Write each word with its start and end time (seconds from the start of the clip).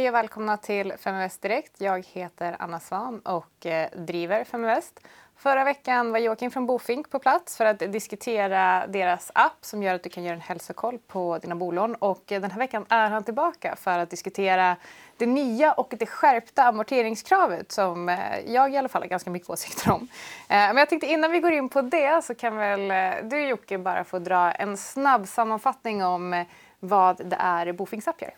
Hej 0.00 0.08
och 0.08 0.14
välkomna 0.14 0.56
till 0.56 0.92
Feminvest 0.98 1.42
Direkt. 1.42 1.80
Jag 1.80 2.06
heter 2.06 2.56
Anna 2.58 2.80
Svan 2.80 3.20
och 3.20 3.66
eh, 3.66 3.90
driver 3.96 4.44
Feminvest. 4.44 5.00
Förra 5.36 5.64
veckan 5.64 6.12
var 6.12 6.18
Joakim 6.18 6.50
från 6.50 6.66
Bofink 6.66 7.10
på 7.10 7.18
plats 7.18 7.56
för 7.56 7.64
att 7.64 7.78
diskutera 7.78 8.86
deras 8.86 9.30
app 9.34 9.58
som 9.60 9.82
gör 9.82 9.94
att 9.94 10.02
du 10.02 10.08
kan 10.08 10.24
göra 10.24 10.34
en 10.34 10.40
hälsokoll 10.40 10.98
på 10.98 11.38
dina 11.38 11.54
bolån. 11.54 11.94
Och 11.94 12.32
eh, 12.32 12.40
den 12.40 12.50
här 12.50 12.58
veckan 12.58 12.86
är 12.88 13.10
han 13.10 13.24
tillbaka 13.24 13.76
för 13.76 13.98
att 13.98 14.10
diskutera 14.10 14.76
det 15.16 15.26
nya 15.26 15.72
och 15.72 15.94
det 15.98 16.06
skärpta 16.06 16.62
amorteringskravet 16.64 17.72
som 17.72 18.08
eh, 18.08 18.18
jag 18.46 18.74
i 18.74 18.76
alla 18.76 18.88
fall 18.88 19.02
har 19.02 19.08
ganska 19.08 19.30
mycket 19.30 19.50
åsikter 19.50 19.90
om. 19.90 20.08
Men 20.48 20.76
jag 20.76 20.88
tänkte 20.88 21.06
innan 21.06 21.32
vi 21.32 21.40
går 21.40 21.52
in 21.52 21.68
på 21.68 21.82
det 21.82 22.24
så 22.24 22.34
kan 22.34 22.56
väl 22.56 22.92
du 23.28 23.48
Jocke 23.48 23.78
bara 23.78 24.04
få 24.04 24.18
dra 24.18 24.52
en 24.52 24.76
snabb 24.76 25.28
sammanfattning 25.28 26.04
om 26.04 26.44
vad 26.80 27.16
det 27.16 27.36
är 27.36 27.72
Bofinks 27.72 28.08
app 28.08 28.22
gör. 28.22 28.34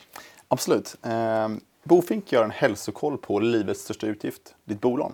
Absolut. 0.53 0.97
Eh, 1.03 1.49
Bofink 1.85 2.33
gör 2.33 2.45
en 2.45 2.51
hälsokoll 2.51 3.19
på 3.19 3.41
livets 3.41 3.81
största 3.81 4.07
utgift, 4.07 4.55
ditt 4.65 4.81
bolån. 4.81 5.13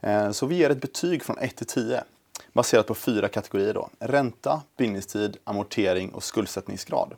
Eh, 0.00 0.30
så 0.30 0.46
vi 0.46 0.56
ger 0.56 0.70
ett 0.70 0.80
betyg 0.80 1.22
från 1.22 1.38
1 1.38 1.56
till 1.56 1.66
10 1.66 2.04
baserat 2.52 2.86
på 2.86 2.94
fyra 2.94 3.28
kategorier. 3.28 3.74
Då. 3.74 3.90
Ränta, 3.98 4.62
bindningstid, 4.76 5.36
amortering 5.44 6.10
och 6.10 6.22
skuldsättningsgrad. 6.22 7.14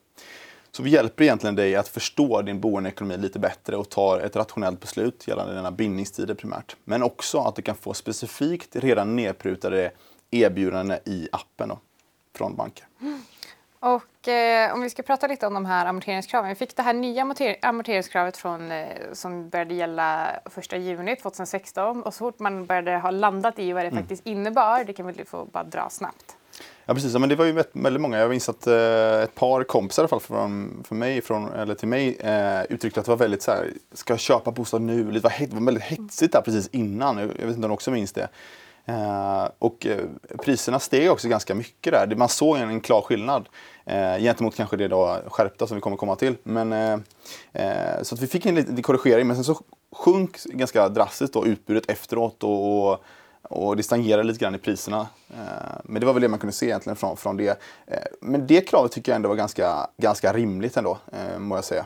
Så 0.70 0.82
vi 0.82 0.90
hjälper 0.90 1.24
egentligen 1.24 1.56
dig 1.56 1.76
att 1.76 1.88
förstå 1.88 2.42
din 2.42 2.60
boendeekonomi 2.60 3.16
lite 3.16 3.38
bättre 3.38 3.76
och 3.76 3.88
ta 3.88 4.20
ett 4.20 4.36
rationellt 4.36 4.80
beslut 4.80 5.28
gällande 5.28 5.54
dina 5.54 5.70
bindningstider 5.70 6.34
primärt. 6.34 6.76
Men 6.84 7.02
också 7.02 7.38
att 7.38 7.56
du 7.56 7.62
kan 7.62 7.76
få 7.76 7.94
specifikt 7.94 8.76
redan 8.76 9.16
nedprutade 9.16 9.92
erbjudanden 10.30 10.98
i 11.04 11.28
appen 11.32 11.68
då, 11.68 11.78
från 12.34 12.56
banker. 12.56 12.86
Mm. 13.00 13.22
Och 13.80 14.28
eh, 14.28 14.74
om 14.74 14.80
vi 14.80 14.90
ska 14.90 15.02
prata 15.02 15.26
lite 15.26 15.46
om 15.46 15.54
de 15.54 15.64
här 15.64 15.86
amorteringskraven. 15.86 16.48
Vi 16.48 16.54
fick 16.54 16.76
det 16.76 16.82
här 16.82 16.92
nya 16.92 17.34
amorteringskravet 17.62 18.36
från, 18.36 18.72
eh, 18.72 18.86
som 19.12 19.48
började 19.48 19.74
gälla 19.74 20.30
1 20.56 20.72
juni 20.72 21.16
2016 21.16 22.02
och 22.02 22.14
så 22.14 22.18
fort 22.18 22.38
man 22.38 22.66
började 22.66 22.98
ha 22.98 23.10
landat 23.10 23.58
i 23.58 23.72
vad 23.72 23.84
det 23.84 23.88
mm. 23.88 24.02
faktiskt 24.02 24.26
innebar, 24.26 24.84
det 24.84 24.92
kan 24.92 25.06
vi 25.06 25.24
få 25.24 25.44
bara 25.44 25.64
dra 25.64 25.88
snabbt. 25.90 26.36
Ja 26.84 26.94
precis, 26.94 27.14
men 27.14 27.28
det 27.28 27.36
var 27.36 27.44
ju 27.44 27.52
väldigt 27.72 28.00
många. 28.00 28.18
Jag 28.18 28.30
minns 28.30 28.48
att 28.48 28.66
eh, 28.66 29.22
ett 29.22 29.34
par 29.34 29.64
kompisar 29.64 30.02
i 30.02 30.04
alla 30.04 30.08
fall 30.08 30.20
från, 30.20 30.82
för 30.88 30.94
mig, 30.94 31.22
från, 31.22 31.52
eller 31.52 31.74
till 31.74 31.88
mig 31.88 32.16
eh, 32.16 32.62
uttryckte 32.62 33.00
att 33.00 33.06
det 33.06 33.12
var 33.12 33.16
väldigt 33.16 33.42
så 33.42 33.50
här, 33.50 33.72
ska 33.92 34.12
jag 34.12 34.20
köpa 34.20 34.50
bostad 34.50 34.82
nu? 34.82 35.04
Det 35.04 35.20
var, 35.20 35.32
det 35.38 35.54
var 35.54 35.60
väldigt 35.60 35.84
hetsigt 35.84 36.32
där 36.32 36.40
precis 36.40 36.68
innan. 36.72 37.18
Jag 37.18 37.26
vet 37.26 37.40
inte 37.40 37.54
om 37.54 37.60
du 37.62 37.68
också 37.68 37.90
minns 37.90 38.12
det. 38.12 38.28
Eh, 38.90 39.48
och 39.58 39.86
eh, 39.86 40.04
priserna 40.42 40.78
steg 40.78 41.10
också 41.10 41.28
ganska 41.28 41.54
mycket 41.54 41.92
där. 41.92 42.16
Man 42.16 42.28
såg 42.28 42.56
en, 42.56 42.70
en 42.70 42.80
klar 42.80 43.02
skillnad 43.02 43.48
eh, 43.84 44.18
gentemot 44.18 44.56
kanske 44.56 44.76
det 44.76 44.88
då 44.88 45.18
skärpta 45.26 45.66
som 45.66 45.74
vi 45.74 45.80
kommer 45.80 45.96
komma 45.96 46.16
till. 46.16 46.36
Men, 46.42 46.72
eh, 46.72 46.98
eh, 47.52 48.02
så 48.02 48.14
att 48.14 48.20
vi 48.20 48.26
fick 48.26 48.46
en 48.46 48.54
liten 48.54 48.82
korrigering 48.82 49.26
men 49.26 49.36
sen 49.36 49.44
så 49.44 49.60
sjönk 49.92 50.44
ganska 50.44 50.88
drastiskt 50.88 51.34
då 51.34 51.46
utbudet 51.46 51.90
efteråt 51.90 52.44
och, 52.44 52.90
och, 52.90 53.04
och 53.42 53.76
det 53.76 53.82
stagnerade 53.82 54.22
lite 54.22 54.38
grann 54.38 54.54
i 54.54 54.58
priserna. 54.58 55.08
Eh, 55.30 55.80
men 55.84 56.00
det 56.00 56.06
var 56.06 56.12
väl 56.12 56.22
det 56.22 56.28
man 56.28 56.38
kunde 56.38 56.52
se 56.52 56.66
egentligen 56.66 56.96
från, 56.96 57.16
från 57.16 57.36
det. 57.36 57.60
Eh, 57.86 57.98
men 58.20 58.46
det 58.46 58.60
kravet 58.60 58.92
tycker 58.92 59.12
jag 59.12 59.16
ändå 59.16 59.28
var 59.28 59.36
ganska, 59.36 59.90
ganska 59.96 60.32
rimligt 60.32 60.76
ändå, 60.76 60.98
eh, 61.12 61.38
må 61.38 61.56
jag 61.56 61.64
säga. 61.64 61.84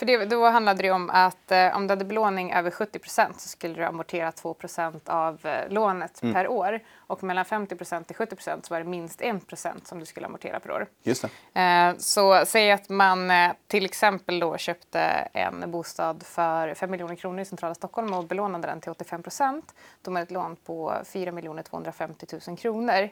För 0.00 0.06
det, 0.06 0.24
då 0.24 0.46
handlade 0.46 0.82
det 0.82 0.90
om 0.90 1.10
att 1.10 1.52
eh, 1.52 1.76
om 1.76 1.86
du 1.86 1.92
hade 1.92 2.04
belåning 2.04 2.52
över 2.52 2.70
70% 2.70 3.32
så 3.38 3.48
skulle 3.48 3.74
du 3.74 3.84
amortera 3.84 4.30
2% 4.30 5.00
av 5.10 5.46
eh, 5.46 5.68
lånet 5.72 6.22
mm. 6.22 6.34
per 6.34 6.48
år. 6.48 6.80
Och 7.10 7.22
mellan 7.22 7.44
50 7.44 7.76
till 8.04 8.16
70 8.16 8.36
så 8.62 8.74
var 8.74 8.78
det 8.78 8.84
minst 8.84 9.20
1 9.20 9.42
som 9.84 9.98
du 9.98 10.06
skulle 10.06 10.26
amortera 10.26 10.60
per 10.60 10.70
år. 10.70 10.86
Just 11.02 11.24
det. 11.52 11.60
Eh, 11.60 11.96
så 11.98 12.42
säg 12.46 12.72
att 12.72 12.88
man 12.88 13.30
eh, 13.30 13.52
till 13.66 13.84
exempel 13.84 14.40
då 14.40 14.56
köpte 14.56 15.00
en 15.32 15.70
bostad 15.70 16.22
för 16.22 16.74
5 16.74 16.90
miljoner 16.90 17.14
kronor 17.14 17.40
i 17.40 17.44
centrala 17.44 17.74
Stockholm 17.74 18.12
och 18.12 18.24
belånade 18.24 18.68
den 18.68 18.80
till 18.80 18.92
85% 18.92 19.62
Då 20.02 20.10
med 20.10 20.22
ett 20.22 20.30
lån 20.30 20.56
på 20.56 20.94
4 21.04 21.62
250 21.62 22.26
000 22.48 22.56
kronor. 22.56 23.08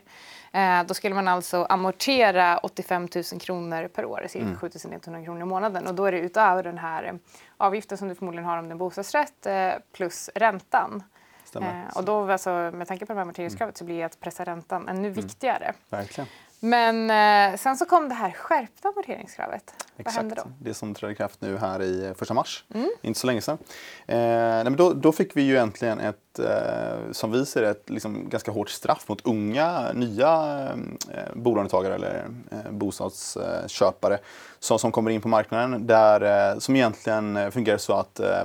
Eh, 0.51 0.83
då 0.83 0.93
skulle 0.93 1.15
man 1.15 1.27
alltså 1.27 1.63
amortera 1.63 2.57
85 2.57 3.07
000 3.15 3.23
kronor 3.41 3.87
per 3.87 4.05
år, 4.05 4.25
cirka 4.29 4.45
mm. 4.45 4.57
7 4.57 4.69
100 5.05 5.23
kronor 5.23 5.41
i 5.41 5.45
månaden. 5.45 5.87
Och 5.87 5.95
då 5.95 6.05
är 6.05 6.11
det 6.11 6.19
utöver 6.19 6.63
den 6.63 6.77
här 6.77 7.19
avgiften 7.57 7.97
som 7.97 8.07
du 8.07 8.15
förmodligen 8.15 8.45
har 8.45 8.57
om 8.57 8.69
det 8.69 8.73
är 8.73 8.77
bostadsrätt 8.77 9.47
plus 9.91 10.29
räntan. 10.35 11.03
Eh, 11.55 11.97
och 11.97 12.03
då 12.03 12.31
alltså, 12.31 12.49
med 12.49 12.87
tanke 12.87 13.05
på 13.05 13.13
det 13.13 13.17
här 13.17 13.21
amorteringskravet 13.21 13.77
så 13.77 13.85
blir 13.85 14.05
att 14.05 14.19
pressa 14.19 14.43
räntan 14.43 14.87
ännu 14.87 15.07
mm. 15.07 15.13
viktigare. 15.13 15.73
Verkligen. 15.89 16.27
Men 16.59 17.09
eh, 17.09 17.57
sen 17.57 17.77
så 17.77 17.85
kom 17.85 18.09
det 18.09 18.15
här 18.15 18.31
skärpta 18.31 18.87
amorteringskravet. 18.87 19.73
Exakt. 19.97 20.05
Vad 20.05 20.13
hände 20.13 20.35
då? 20.35 20.51
Det 20.59 20.73
som 20.73 20.93
trädde 20.93 21.13
i 21.13 21.15
kraft 21.15 21.41
nu 21.41 21.57
här 21.57 21.81
i 21.81 22.13
första 22.17 22.33
mars, 22.33 22.63
mm. 22.73 22.89
inte 23.01 23.19
så 23.19 23.27
länge 23.27 23.41
sedan. 23.41 23.57
Eh, 24.07 24.17
nej, 24.17 24.63
men 24.63 24.75
då, 24.75 24.93
då, 24.93 25.11
fick 25.11 25.37
vi 25.37 25.41
ju 25.41 25.57
äntligen 25.57 25.99
ett, 25.99 26.39
eh, 26.39 27.11
som 27.11 27.31
vi 27.31 27.45
ser 27.45 27.61
det, 27.61 27.69
ett 27.69 27.89
liksom 27.89 28.29
ganska 28.29 28.51
hårt 28.51 28.69
straff 28.69 29.09
mot 29.09 29.25
unga, 29.25 29.93
nya 29.93 30.63
eh, 31.11 31.35
bolånetagare 31.35 31.95
eller 31.95 32.27
eh, 32.51 32.71
bostadsköpare 32.71 34.17
som, 34.59 34.79
som 34.79 34.91
kommer 34.91 35.11
in 35.11 35.21
på 35.21 35.27
marknaden. 35.27 35.87
Där, 35.87 36.51
eh, 36.51 36.59
som 36.59 36.75
egentligen 36.75 37.51
fungerar 37.51 37.77
så 37.77 37.93
att 37.93 38.19
eh, 38.19 38.43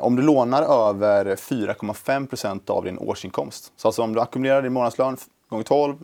om 0.00 0.16
du 0.16 0.22
lånar 0.22 0.88
över 0.88 1.36
4,5% 1.36 2.70
av 2.70 2.84
din 2.84 2.98
årsinkomst, 2.98 3.72
så 3.76 3.88
alltså 3.88 4.02
om 4.02 4.14
du 4.14 4.20
ackumulerar 4.20 4.62
din 4.62 4.72
månadslön 4.72 5.16
gånger 5.48 5.64
12, 5.64 5.96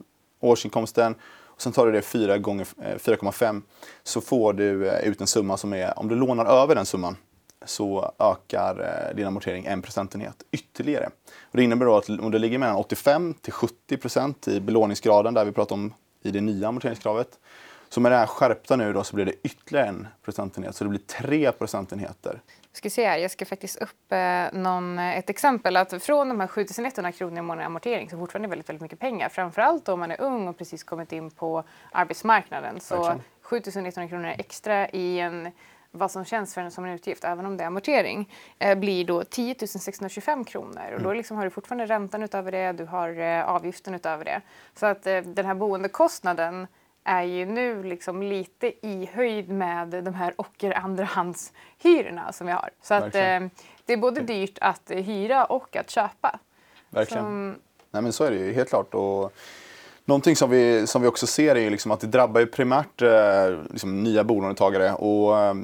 årsinkomsten 0.42 1.14
och 1.46 1.62
sen 1.62 1.72
tar 1.72 1.86
du 1.86 1.92
det 1.92 2.02
4 2.02 2.38
gånger 2.38 2.66
eh, 2.82 2.96
4,5 2.96 3.62
så 4.02 4.20
får 4.20 4.52
du 4.52 4.88
eh, 4.88 5.08
ut 5.08 5.20
en 5.20 5.26
summa 5.26 5.56
som 5.56 5.72
är, 5.72 5.98
om 5.98 6.08
du 6.08 6.14
lånar 6.14 6.62
över 6.62 6.74
den 6.74 6.86
summan 6.86 7.16
så 7.64 8.12
ökar 8.18 8.80
eh, 8.80 9.16
din 9.16 9.26
amortering 9.26 9.64
en 9.64 9.82
procentenhet 9.82 10.42
ytterligare. 10.50 11.06
Och 11.40 11.56
det 11.56 11.62
innebär 11.62 11.86
då 11.86 11.96
att 11.96 12.08
om 12.08 12.30
du 12.30 12.38
ligger 12.38 12.58
mellan 12.58 12.76
85 12.76 13.34
till 13.34 13.52
70 13.52 13.96
procent 13.96 14.48
i 14.48 14.60
belåningsgraden, 14.60 15.34
där 15.34 15.44
vi 15.44 15.52
pratar 15.52 15.74
om 15.74 15.94
i 16.22 16.30
det 16.30 16.40
nya 16.40 16.68
amorteringskravet, 16.68 17.38
så 17.88 18.00
med 18.00 18.12
det 18.12 18.16
här 18.16 18.26
skärpta 18.26 18.76
nu 18.76 18.92
då 18.92 19.04
så 19.04 19.16
blir 19.16 19.24
det 19.24 19.34
ytterligare 19.42 19.86
en 19.86 20.06
procentenhet, 20.24 20.76
så 20.76 20.84
det 20.84 20.90
blir 20.90 21.00
tre 21.00 21.52
procentenheter 21.52 22.40
ska 22.72 22.90
se 22.90 23.06
här, 23.06 23.18
jag 23.18 23.30
ska 23.30 23.44
faktiskt 23.44 23.76
upp 23.76 24.12
eh, 24.12 24.44
någon, 24.52 24.98
eh, 24.98 25.18
ett 25.18 25.30
exempel. 25.30 25.76
Att 25.76 26.02
från 26.02 26.28
de 26.28 26.40
här 26.40 26.46
7 26.46 26.66
100 26.96 27.12
kronor 27.12 27.38
i 27.38 27.42
månaden 27.42 27.66
amortering 27.66 28.10
så 28.10 28.18
fortfarande 28.18 28.48
väldigt, 28.48 28.68
väldigt 28.68 28.82
mycket 28.82 28.98
pengar. 28.98 29.28
Framförallt 29.28 29.88
om 29.88 30.00
man 30.00 30.10
är 30.10 30.20
ung 30.20 30.48
och 30.48 30.58
precis 30.58 30.84
kommit 30.84 31.12
in 31.12 31.30
på 31.30 31.64
arbetsmarknaden. 31.92 32.80
Så 32.80 33.20
7 33.42 33.62
100 33.66 34.08
kronor 34.08 34.34
extra 34.38 34.88
i 34.88 35.20
en 35.20 35.52
vad 35.94 36.10
som 36.10 36.24
känns 36.24 36.54
för 36.54 36.60
en 36.60 36.70
som 36.70 36.84
en 36.84 36.90
utgift, 36.90 37.24
även 37.24 37.46
om 37.46 37.56
det 37.56 37.64
är 37.64 37.66
amortering, 37.66 38.32
eh, 38.58 38.78
blir 38.78 39.04
då 39.04 39.24
10 39.24 39.54
625 39.66 40.44
kronor. 40.44 40.92
Och 40.94 41.00
då 41.00 41.08
mm. 41.08 41.16
liksom 41.16 41.36
har 41.36 41.44
du 41.44 41.50
fortfarande 41.50 41.86
räntan 41.86 42.22
utöver 42.22 42.52
det, 42.52 42.72
du 42.72 42.84
har 42.84 43.20
eh, 43.20 43.48
avgiften 43.48 43.94
utöver 43.94 44.24
det. 44.24 44.40
Så 44.74 44.86
att 44.86 45.06
eh, 45.06 45.20
den 45.20 45.46
här 45.46 45.54
boendekostnaden 45.54 46.66
är 47.04 47.22
ju 47.22 47.46
nu 47.46 47.82
liksom 47.82 48.22
lite 48.22 48.86
i 48.86 49.08
höjd 49.12 49.48
med 49.48 49.88
de 49.88 50.14
här 50.14 50.34
ocker 50.36 50.78
andrahandshyrorna 50.78 52.32
som 52.32 52.46
vi 52.46 52.52
har. 52.52 52.70
Så 52.82 52.94
att, 52.94 53.14
eh, 53.14 53.40
det 53.86 53.92
är 53.92 53.96
både 53.96 54.20
dyrt 54.20 54.58
att 54.60 54.90
hyra 54.90 55.44
och 55.44 55.76
att 55.76 55.90
köpa. 55.90 56.38
Verkligen. 56.90 57.24
Som... 57.24 57.54
Nej, 57.90 58.02
men 58.02 58.12
så 58.12 58.24
är 58.24 58.30
det 58.30 58.36
ju 58.36 58.52
helt 58.52 58.68
klart. 58.68 58.94
Och 58.94 59.32
någonting 60.04 60.36
som 60.36 60.50
vi, 60.50 60.86
som 60.86 61.02
vi 61.02 61.08
också 61.08 61.26
ser 61.26 61.56
är 61.56 61.70
liksom 61.70 61.90
att 61.90 62.00
det 62.00 62.06
drabbar 62.06 62.40
ju 62.40 62.46
primärt 62.46 63.02
eh, 63.02 63.10
liksom 63.70 64.02
nya 64.02 64.24
bolånetagare. 64.24 64.92
Och, 64.92 65.38
eh, 65.38 65.54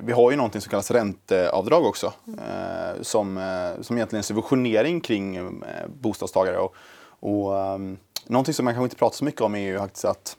vi 0.00 0.12
har 0.12 0.30
ju 0.30 0.36
någonting 0.36 0.60
som 0.60 0.70
kallas 0.70 0.90
ränteavdrag 0.90 1.86
också. 1.86 2.12
Eh, 2.26 3.02
som, 3.02 3.38
eh, 3.38 3.82
som 3.82 3.96
egentligen 3.96 4.16
är 4.16 4.16
en 4.16 4.22
subventionering 4.22 5.00
kring 5.00 5.36
eh, 5.36 5.52
bostadstagare. 6.00 6.58
Och, 6.58 6.74
och, 7.20 7.58
eh, 7.58 7.78
någonting 8.26 8.54
som 8.54 8.64
man 8.64 8.74
kanske 8.74 8.84
inte 8.84 8.96
pratar 8.96 9.16
så 9.16 9.24
mycket 9.24 9.40
om 9.40 9.54
är 9.54 9.58
ju 9.58 9.78
faktiskt 9.78 10.04
att 10.04 10.36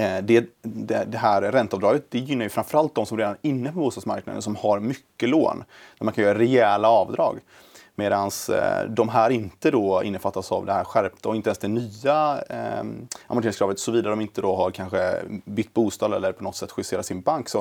Eh, 0.00 0.22
det, 0.22 0.46
det, 0.62 1.04
det, 1.04 1.18
här 1.18 1.42
ränteavdraget 1.42 2.04
det 2.10 2.18
gynnar 2.18 2.44
ju 2.44 2.48
framförallt 2.48 2.94
de 2.94 3.06
som 3.06 3.18
redan 3.18 3.32
är 3.32 3.38
inne 3.42 3.72
på 3.72 3.78
bostadsmarknaden 3.78 4.42
som 4.42 4.56
har 4.56 4.80
mycket 4.80 5.28
lån. 5.28 5.64
Där 5.98 6.04
man 6.04 6.14
kan 6.14 6.24
göra 6.24 6.38
rejäla 6.38 6.88
avdrag. 6.88 7.40
Medan 7.94 8.30
eh, 8.52 8.90
de 8.90 9.08
här 9.08 9.30
inte 9.30 9.70
då 9.70 10.02
innefattas 10.04 10.52
av 10.52 10.66
det 10.66 10.72
här 10.72 10.84
skärpta 10.84 11.28
och 11.28 11.36
inte 11.36 11.48
ens 11.48 11.58
det 11.58 11.68
nya 11.68 12.42
eh, 12.50 12.84
amorteringskravet 13.26 13.78
såvida 13.78 14.10
de 14.10 14.20
inte 14.20 14.40
då 14.40 14.56
har 14.56 14.70
kanske 14.70 15.22
bytt 15.44 15.74
bostad 15.74 16.14
eller 16.14 16.32
på 16.32 16.44
något 16.44 16.56
sätt 16.56 16.70
justerat 16.76 17.06
sin 17.06 17.20
bank. 17.20 17.48
Så, 17.48 17.58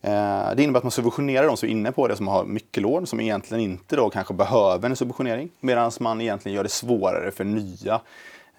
eh, 0.00 0.54
det 0.56 0.62
innebär 0.62 0.78
att 0.78 0.84
man 0.84 0.90
subventionerar 0.90 1.46
de 1.46 1.56
som 1.56 1.68
är 1.68 1.72
inne 1.72 1.92
på 1.92 2.08
det 2.08 2.16
som 2.16 2.28
har 2.28 2.44
mycket 2.44 2.82
lån 2.82 3.06
som 3.06 3.20
egentligen 3.20 3.64
inte 3.64 3.96
då 3.96 4.10
kanske 4.10 4.34
behöver 4.34 4.90
en 4.90 4.96
subventionering. 4.96 5.50
Medan 5.60 5.92
man 6.00 6.20
egentligen 6.20 6.56
gör 6.56 6.62
det 6.62 6.68
svårare 6.68 7.30
för 7.30 7.44
nya 7.44 8.00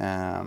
eh, 0.04 0.44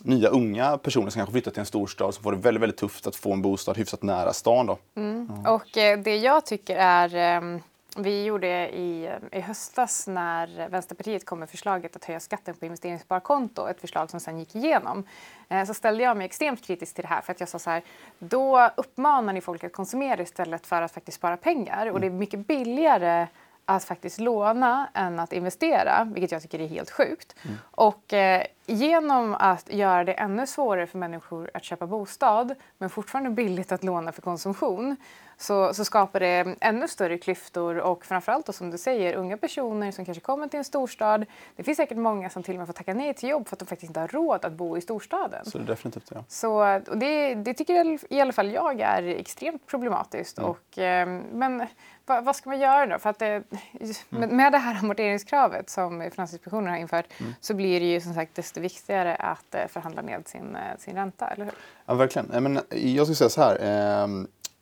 nya 0.00 0.28
unga 0.28 0.78
personer 0.78 1.10
som 1.10 1.18
kanske 1.18 1.32
flyttar 1.32 1.50
till 1.50 1.60
en 1.60 1.66
storstad 1.66 2.14
som 2.14 2.22
får 2.22 2.32
det 2.32 2.38
väldigt, 2.38 2.62
väldigt 2.62 2.78
tufft 2.78 3.06
att 3.06 3.16
få 3.16 3.32
en 3.32 3.42
bostad 3.42 3.76
hyfsat 3.76 4.02
nära 4.02 4.32
stan. 4.32 4.66
Då. 4.66 4.78
Mm. 4.96 5.30
Mm. 5.30 5.46
Och 5.46 5.76
eh, 5.76 5.98
det 5.98 6.16
jag 6.16 6.46
tycker 6.46 6.76
är 6.76 7.36
eh, 7.36 7.60
vi 7.96 8.24
gjorde 8.24 8.48
i, 8.68 9.10
i 9.32 9.40
höstas 9.40 10.06
när 10.06 10.68
Vänsterpartiet 10.68 11.24
kom 11.24 11.38
med 11.38 11.50
förslaget 11.50 11.96
att 11.96 12.04
höja 12.04 12.20
skatten 12.20 12.54
på 12.54 12.64
investeringssparkonto, 12.64 13.66
ett 13.66 13.80
förslag 13.80 14.10
som 14.10 14.20
sen 14.20 14.38
gick 14.38 14.56
igenom, 14.56 15.04
eh, 15.48 15.64
så 15.64 15.74
ställde 15.74 16.02
jag 16.02 16.16
mig 16.16 16.24
extremt 16.24 16.64
kritisk 16.64 16.94
till 16.94 17.02
det 17.02 17.08
här 17.08 17.20
för 17.20 17.32
att 17.32 17.40
jag 17.40 17.48
sa 17.48 17.58
så 17.58 17.70
här, 17.70 17.82
då 18.18 18.70
uppmanar 18.76 19.32
ni 19.32 19.40
folk 19.40 19.64
att 19.64 19.72
konsumera 19.72 20.22
istället 20.22 20.66
för 20.66 20.82
att 20.82 20.92
faktiskt 20.92 21.18
spara 21.18 21.36
pengar 21.36 21.86
och 21.86 22.00
det 22.00 22.06
är 22.06 22.10
mycket 22.10 22.46
billigare 22.46 23.26
att 23.64 23.84
faktiskt 23.84 24.20
låna 24.20 24.88
än 24.94 25.20
att 25.20 25.32
investera, 25.32 26.04
vilket 26.14 26.32
jag 26.32 26.42
tycker 26.42 26.58
är 26.58 26.66
helt 26.66 26.90
sjukt. 26.90 27.34
Mm. 27.42 27.56
Och 27.70 28.12
eh, 28.12 28.42
genom 28.66 29.34
att 29.34 29.72
göra 29.72 30.04
det 30.04 30.12
ännu 30.12 30.46
svårare 30.46 30.86
för 30.86 30.98
människor 30.98 31.50
att 31.54 31.64
köpa 31.64 31.86
bostad 31.86 32.54
men 32.78 32.90
fortfarande 32.90 33.30
billigt 33.30 33.72
att 33.72 33.84
låna 33.84 34.12
för 34.12 34.22
konsumtion 34.22 34.96
så, 35.36 35.74
så 35.74 35.84
skapar 35.84 36.20
det 36.20 36.56
ännu 36.60 36.88
större 36.88 37.18
klyftor 37.18 37.76
och 37.78 38.04
framförallt 38.04 38.46
då, 38.46 38.52
som 38.52 38.70
du 38.70 38.78
säger 38.78 39.14
unga 39.14 39.36
personer 39.36 39.92
som 39.92 40.04
kanske 40.04 40.20
kommer 40.20 40.48
till 40.48 40.58
en 40.58 40.64
storstad. 40.64 41.26
Det 41.56 41.62
finns 41.62 41.76
säkert 41.76 41.98
många 41.98 42.30
som 42.30 42.42
till 42.42 42.54
och 42.54 42.58
med 42.58 42.66
får 42.66 42.72
tacka 42.72 42.94
nej 42.94 43.14
till 43.14 43.28
jobb 43.28 43.48
för 43.48 43.56
att 43.56 43.60
de 43.60 43.66
faktiskt 43.66 43.90
inte 43.90 44.00
har 44.00 44.08
råd 44.08 44.44
att 44.44 44.52
bo 44.52 44.76
i 44.76 44.80
storstaden. 44.80 45.44
Så 45.44 45.58
det 45.58 45.64
definitivt, 45.64 46.10
ja. 46.14 46.24
Så, 46.28 46.80
och 46.88 46.98
det, 46.98 47.34
det 47.34 47.54
tycker 47.54 47.98
i 48.12 48.20
alla 48.20 48.32
fall 48.32 48.52
jag 48.52 48.80
är 48.80 49.02
extremt 49.02 49.66
problematiskt. 49.66 50.38
Mm. 50.38 50.50
Och, 50.50 50.78
eh, 50.78 51.06
men 51.32 51.66
Va, 52.06 52.20
vad 52.20 52.36
ska 52.36 52.50
man 52.50 52.60
göra 52.60 52.86
då? 52.86 52.98
För 52.98 53.10
att 53.10 53.18
det, 53.18 53.26
mm. 53.26 53.44
med, 54.08 54.28
med 54.28 54.52
det 54.52 54.58
här 54.58 54.78
amorteringskravet 54.78 55.70
som 55.70 56.10
Finansinspektionen 56.10 56.70
har 56.70 56.76
infört 56.76 57.20
mm. 57.20 57.34
så 57.40 57.54
blir 57.54 57.80
det 57.80 57.86
ju 57.86 58.00
som 58.00 58.14
sagt 58.14 58.34
desto 58.54 58.60
viktigare 58.60 59.14
att 59.14 59.54
eh, 59.54 59.66
förhandla 59.68 60.02
ned 60.02 60.28
sin, 60.28 60.56
eh, 60.56 60.78
sin 60.78 60.94
ränta, 60.94 61.26
eller 61.26 61.44
hur? 61.44 61.54
Ja, 61.86 61.94
verkligen. 61.94 62.42
Men 62.42 62.60
jag 62.70 63.06
skulle 63.06 63.16
säga 63.16 63.30
så 63.30 63.42
här. 63.42 64.02
Eh, 64.02 64.08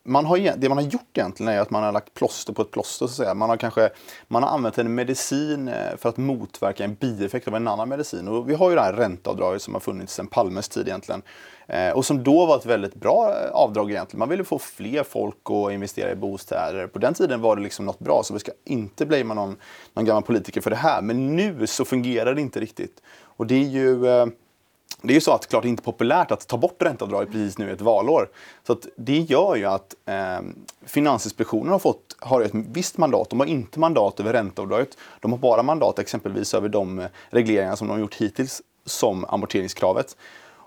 man 0.04 0.26
har, 0.26 0.56
det 0.56 0.68
man 0.68 0.78
har 0.78 0.84
gjort 0.84 1.18
egentligen 1.18 1.52
är 1.52 1.60
att 1.60 1.70
man 1.70 1.82
har 1.82 1.92
lagt 1.92 2.14
plåster 2.14 2.52
på 2.52 2.62
ett 2.62 2.70
plåster. 2.70 2.98
Så 2.98 3.04
att 3.04 3.10
säga. 3.10 3.34
Man, 3.34 3.48
har 3.48 3.56
kanske, 3.56 3.90
man 4.28 4.42
har 4.42 4.50
använt 4.50 4.78
en 4.78 4.94
medicin 4.94 5.68
eh, 5.68 5.96
för 5.96 6.08
att 6.08 6.16
motverka 6.16 6.84
en 6.84 6.94
bieffekt 6.94 7.48
av 7.48 7.54
en 7.54 7.68
annan 7.68 7.88
medicin. 7.88 8.28
Och 8.28 8.50
vi 8.50 8.54
har 8.54 8.70
ju 8.70 8.76
det 8.76 8.82
här 8.82 8.92
ränteavdraget 8.92 9.62
som 9.62 9.74
har 9.74 9.80
funnits 9.80 10.14
sedan 10.14 10.26
Palmes 10.26 10.68
tid 10.68 10.88
egentligen. 10.88 11.22
Och 11.94 12.06
som 12.06 12.24
då 12.24 12.46
var 12.46 12.56
ett 12.56 12.66
väldigt 12.66 12.94
bra 12.94 13.34
avdrag 13.52 13.90
egentligen. 13.90 14.18
Man 14.18 14.28
ville 14.28 14.44
få 14.44 14.58
fler 14.58 15.02
folk 15.02 15.36
att 15.44 15.72
investera 15.72 16.10
i 16.10 16.14
bostäder. 16.14 16.86
På 16.86 16.98
den 16.98 17.14
tiden 17.14 17.40
var 17.40 17.56
det 17.56 17.62
liksom 17.62 17.86
något 17.86 17.98
bra, 17.98 18.22
så 18.24 18.34
vi 18.34 18.40
ska 18.40 18.52
inte 18.64 19.06
blamea 19.06 19.34
någon, 19.34 19.56
någon 19.94 20.04
gammal 20.04 20.22
politiker 20.22 20.60
för 20.60 20.70
det 20.70 20.76
här. 20.76 21.02
Men 21.02 21.36
nu 21.36 21.66
så 21.66 21.84
fungerar 21.84 22.34
det 22.34 22.40
inte 22.40 22.60
riktigt. 22.60 23.02
Och 23.36 23.46
det 23.46 23.54
är 23.54 23.68
ju... 23.68 24.06
Eh, 24.06 24.26
det 25.04 25.12
är 25.12 25.14
ju 25.14 25.20
så 25.20 25.32
att 25.32 25.46
klart 25.46 25.64
inte 25.64 25.82
populärt 25.82 26.30
att 26.30 26.46
ta 26.48 26.56
bort 26.56 26.82
ränteavdraget 26.82 27.32
precis 27.32 27.58
nu 27.58 27.68
i 27.68 27.72
ett 27.72 27.80
valår. 27.80 28.28
Så 28.66 28.72
att 28.72 28.86
det 28.96 29.18
gör 29.18 29.56
ju 29.56 29.64
att 29.64 29.94
eh, 30.06 30.40
Finansinspektionen 30.86 31.72
har, 31.72 31.78
fått, 31.78 32.16
har 32.18 32.40
ett 32.40 32.50
visst 32.54 32.98
mandat. 32.98 33.30
De 33.30 33.40
har 33.40 33.46
inte 33.46 33.78
mandat 33.78 34.20
över 34.20 34.32
ränteavdraget. 34.32 34.96
De 35.20 35.32
har 35.32 35.38
bara 35.38 35.62
mandat 35.62 35.98
exempelvis 35.98 36.54
över 36.54 36.68
de 36.68 36.98
eh, 36.98 37.06
regleringar 37.30 37.76
som 37.76 37.88
de 37.88 37.92
har 37.92 38.00
gjort 38.00 38.14
hittills 38.14 38.62
som 38.86 39.24
amorteringskravet. 39.24 40.16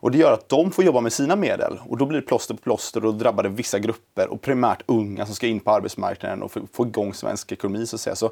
Och 0.06 0.12
det 0.12 0.18
gör 0.18 0.34
att 0.34 0.50
de 0.50 0.72
får 0.72 0.84
jobba 0.84 1.02
med 1.02 1.14
sina 1.14 1.36
medel 1.36 1.80
och 1.90 1.98
då 1.98 2.06
blir 2.06 2.22
det 2.22 2.28
plåster 2.28 2.54
på 2.54 2.62
plåster 2.62 3.06
och 3.06 3.14
då 3.14 3.20
drabbar 3.20 3.44
det 3.44 3.50
vissa 3.50 3.80
grupper 3.80 4.28
och 4.28 4.42
primärt 4.42 4.84
unga 4.86 5.26
som 5.26 5.36
ska 5.36 5.48
in 5.48 5.60
på 5.60 5.72
arbetsmarknaden 5.72 6.44
och 6.44 6.52
få 6.74 6.86
igång 6.86 7.14
svensk 7.14 7.52
ekonomi 7.52 7.86
så 7.86 7.96
att 7.96 8.02
säga. 8.02 8.16
Så 8.16 8.32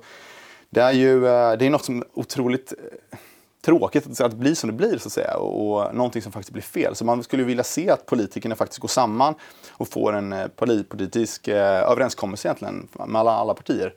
det 0.69 0.81
är 0.81 0.91
ju 0.91 1.27
eh, 1.27 1.57
det 1.57 1.65
är 1.65 1.69
något 1.69 1.85
som 1.85 1.97
är 1.97 2.05
otroligt 2.13 2.73
tråkigt 3.65 4.21
att 4.21 4.31
det 4.31 4.37
blir 4.37 4.55
som 4.55 4.69
det 4.69 4.75
blir 4.75 4.97
så 4.97 5.07
att 5.07 5.13
säga 5.13 5.37
och, 5.37 5.95
någonting 5.95 6.21
som 6.21 6.31
faktiskt 6.31 6.53
blir 6.53 6.63
fel. 6.63 6.95
Så 6.95 7.05
man 7.05 7.23
skulle 7.23 7.43
vilja 7.43 7.63
se 7.63 7.89
att 7.89 8.05
politikerna 8.05 8.55
faktiskt 8.55 8.79
går 8.79 8.87
samman 8.87 9.35
och 9.71 9.87
får 9.87 10.13
en 10.13 10.33
eh, 10.33 10.47
politisk 10.47 11.47
eh, 11.47 11.91
överenskommelse 11.91 12.47
egentligen 12.47 12.87
med 12.93 13.19
alla, 13.19 13.31
alla 13.31 13.53
partier 13.53 13.93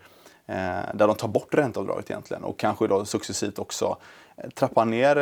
eh, 0.47 0.95
där 0.95 1.07
de 1.07 1.17
tar 1.17 1.29
bort 1.29 1.55
ränteavdraget 1.55 2.11
egentligen 2.11 2.45
och 2.45 2.59
kanske 2.59 2.87
då 2.87 3.05
successivt 3.05 3.59
också 3.59 3.97
trappar 4.55 4.85
ner 4.85 5.17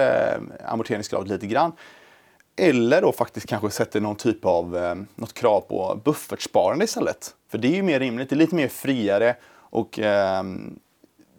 amorteringsgraden 0.66 1.28
lite 1.28 1.46
grann. 1.46 1.72
Eller 2.56 3.02
då 3.02 3.12
faktiskt 3.12 3.46
kanske 3.46 3.70
sätter 3.70 4.00
någon 4.00 4.16
typ 4.16 4.44
av 4.44 4.96
något 5.14 5.34
krav 5.34 5.60
på 5.60 6.00
buffertsparande 6.04 6.84
istället. 6.84 7.34
För 7.50 7.58
det 7.58 7.68
är 7.68 7.74
ju 7.74 7.82
mer 7.82 8.00
rimligt, 8.00 8.28
det 8.30 8.34
är 8.34 8.38
lite 8.38 8.54
mer 8.54 8.68
friare 8.68 9.36
och 9.54 9.98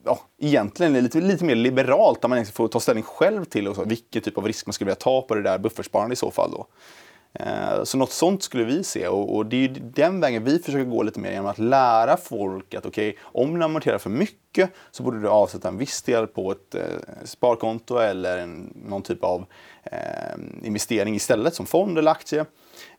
ja, 0.06 0.20
egentligen 0.38 0.94
lite, 0.94 1.22
lite 1.22 1.46
mer 1.46 1.56
liberalt 1.56 2.22
där 2.22 2.30
man 2.30 2.38
liksom 2.38 2.54
får 2.54 2.68
ta 2.68 2.80
ställning 2.80 3.04
själv 3.04 3.46
till 3.46 3.68
och 3.68 3.76
så, 3.76 3.84
vilken 3.84 4.22
typ 4.22 4.38
av 4.38 4.48
risk 4.48 4.66
man 4.66 4.74
skulle 4.74 4.86
vilja 4.86 4.96
ta 4.96 5.22
på 5.22 5.36
det 5.36 5.42
där 5.42 5.58
buffertsparande 5.58 6.14
i 6.14 6.16
så 6.16 6.32
fall. 6.32 6.52
Då. 6.52 6.68
Eh, 7.40 7.84
så 7.84 7.98
något 7.98 8.12
sånt 8.12 8.44
skulle 8.44 8.64
vi 8.64 8.84
se 8.84 9.08
och, 9.08 9.36
och, 9.36 9.46
det 9.46 9.66
är 9.66 9.70
den 9.80 10.20
vägen 10.20 10.44
vi 10.44 10.60
försöker 10.60 10.90
gå 10.90 11.04
lite 11.04 11.20
mer 11.20 11.32
genom 11.32 11.46
att 11.46 11.60
lära 11.60 12.18
folk 12.18 12.74
att 12.74 12.86
okej, 12.86 13.10
okay, 13.10 13.22
om 13.24 13.60
du 13.60 13.66
amorterar 13.66 13.98
för 13.98 14.10
mycket 14.10 14.70
så 14.92 15.04
borde 15.04 15.22
du 15.22 15.30
avsätta 15.30 15.68
en 15.68 15.78
viss 15.78 16.02
del 16.02 16.28
på 16.28 16.52
ett 16.52 16.76
eh, 16.76 16.82
sparkonto 17.24 17.98
eller 17.98 18.38
en, 18.38 18.74
någon 18.86 19.02
typ 19.02 19.24
av 19.24 19.46
eh, 19.84 20.38
investering 20.64 21.16
istället 21.16 21.56
som 21.56 21.66
fond 21.66 21.98
eller 21.98 22.12
aktie. 22.12 22.46